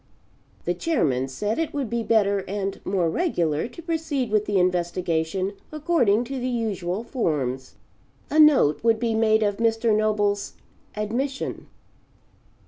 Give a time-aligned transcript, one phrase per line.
[0.65, 5.53] The Chairman said it would be better and more regular to proceed with the investigation
[5.71, 7.75] according to the usual forms.
[8.31, 9.95] A note would be made of Mr.
[9.95, 10.53] Noble's
[10.95, 11.67] admission.